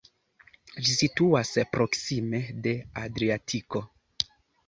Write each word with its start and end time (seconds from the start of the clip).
Ĝi 0.85 0.93
situas 0.99 1.51
proksime 1.75 2.41
de 2.67 2.73
Adriatiko. 3.05 3.83